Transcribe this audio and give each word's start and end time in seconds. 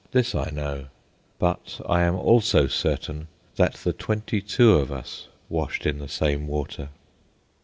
This 0.09 0.33
I 0.33 0.49
know; 0.49 0.87
but 1.37 1.79
I 1.87 2.01
am 2.01 2.15
also 2.15 2.65
certain 2.65 3.27
that 3.57 3.75
the 3.75 3.93
twenty 3.93 4.41
two 4.41 4.73
of 4.79 4.91
us 4.91 5.27
washed 5.47 5.85
in 5.85 5.99
the 5.99 6.07
same 6.07 6.47
water. 6.47 6.89